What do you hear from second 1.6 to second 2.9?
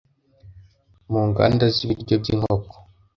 z’ibiryo by’inkoko